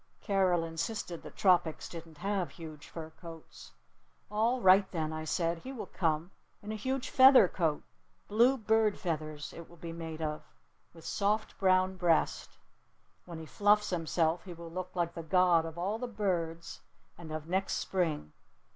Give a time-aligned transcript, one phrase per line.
[0.19, 3.71] Carol insisted that tropics didn't have huge fur coats.
[4.31, 5.59] "All right, then," I said.
[5.59, 6.31] "He will come
[6.63, 7.83] in a huge feather coat!
[8.27, 10.41] Blue bird feathers it will be made of!
[10.91, 12.57] With a soft brown breast!
[13.25, 16.81] When he fluffs himself he will look like the god of all the birds
[17.15, 18.33] and of next Spring!